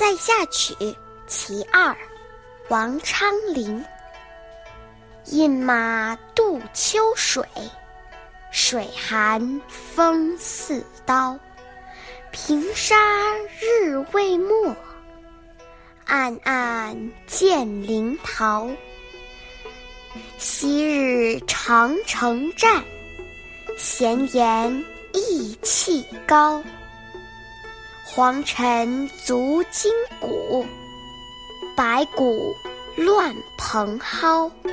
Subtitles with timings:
[0.00, 0.74] 塞下曲
[1.26, 1.94] 其二，
[2.70, 3.84] 王昌龄。
[5.26, 7.44] 饮马渡秋水，
[8.50, 11.38] 水寒风似刀。
[12.30, 12.96] 平沙
[13.60, 14.74] 日未没，
[16.06, 18.70] 暗暗见林桃。
[20.38, 22.82] 昔日长城战，
[23.76, 26.62] 闲言意气高。
[28.12, 30.66] 黄尘足金骨，
[31.76, 32.56] 白骨
[32.96, 34.50] 乱蓬蒿。《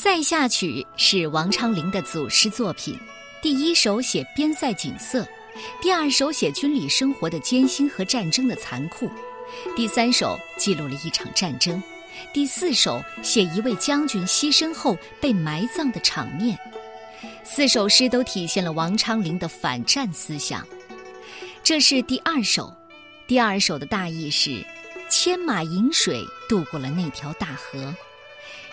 [0.00, 2.96] 塞下曲》是王昌龄的祖诗作品。
[3.42, 5.26] 第一首写边塞景色，
[5.82, 9.10] 第二首写军旅生活的艰辛和战争的残酷，
[9.74, 11.82] 第三首记录了一场战争，
[12.32, 16.56] 第四首写一位将军牺牲后被埋葬的场面。
[17.42, 20.64] 四首诗都体现了王昌龄的反战思想。
[21.64, 22.72] 这是第二首，
[23.26, 24.64] 第二首的大意是：
[25.10, 27.92] 牵马饮水，渡过了那条大河。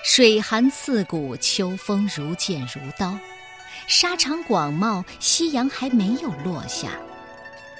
[0.03, 3.17] 水寒刺骨，秋风如剑如刀，
[3.87, 6.91] 沙场广袤，夕阳还没有落下。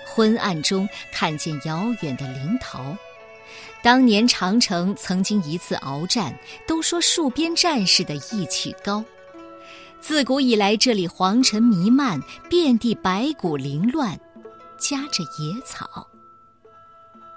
[0.06, 2.98] 昏暗中看见遥远的灵桃。
[3.84, 6.36] 当年长城曾经一次鏖战，
[6.66, 9.04] 都说戍边战士的义气高。
[10.02, 14.20] 自古以来，这里黄尘弥漫，遍地白骨凌乱，
[14.78, 16.08] 夹着野草。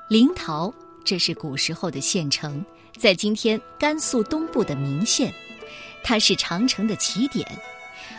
[0.09, 0.73] 灵桃，
[1.05, 2.65] 这是古时候的县城。
[2.99, 5.33] 在今天甘肃东部的岷县，
[6.03, 7.47] 它是长城的起点。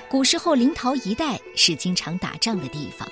[0.09, 3.07] 古时候临洮一带是经常打仗的地方，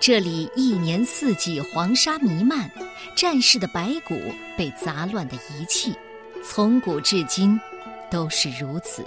[0.00, 2.70] 这里一年四季黄沙弥漫，
[3.16, 4.16] 战士的白骨
[4.56, 5.92] 被杂乱的遗弃，
[6.44, 7.60] 从古至今
[8.08, 9.04] 都是如此。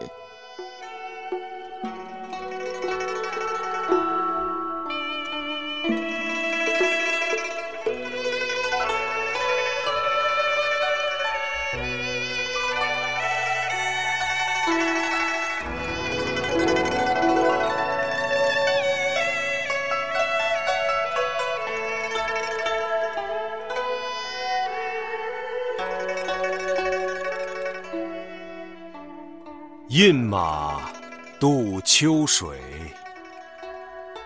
[29.98, 30.92] 饮马
[31.40, 32.56] 渡秋水，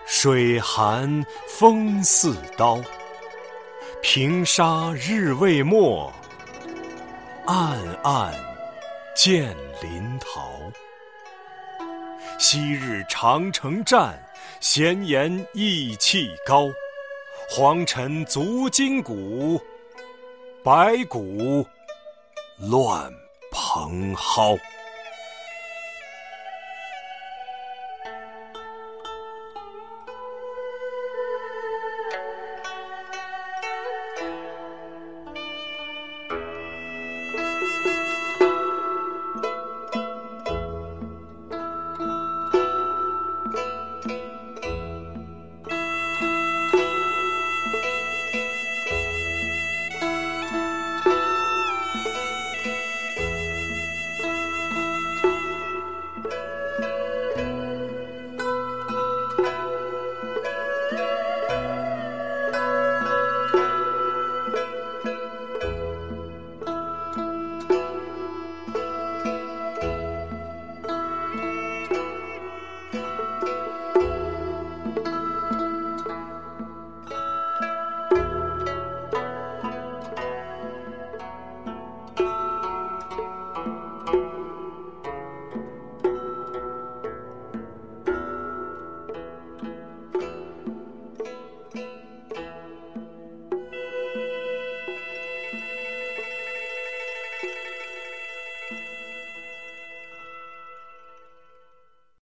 [0.06, 2.78] 水寒风似刀。
[4.02, 6.12] 平沙日未没，
[7.46, 8.34] 暗暗
[9.16, 10.52] 见林桃。
[12.38, 14.22] 昔日长城战，
[14.60, 16.68] 闲言意气高。
[17.48, 19.58] 黄尘足金鼓，
[20.62, 21.66] 白骨
[22.58, 23.10] 乱
[23.50, 24.58] 蓬蒿。